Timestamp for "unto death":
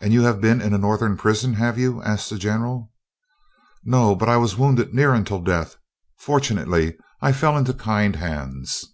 5.14-5.76